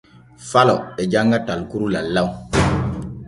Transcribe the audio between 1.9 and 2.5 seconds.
lallaw.